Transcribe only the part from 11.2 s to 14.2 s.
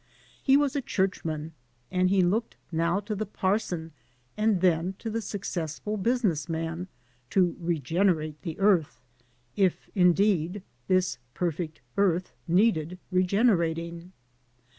perfect earth needed r^enerating.